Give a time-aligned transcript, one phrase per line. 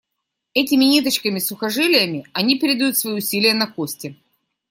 [0.55, 4.17] Этими ниточками-сухожилиями они передают свои усилия на кости.